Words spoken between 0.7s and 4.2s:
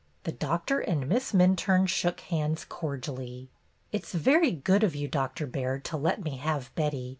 and Miss Minturne shook hands cordially. "It 's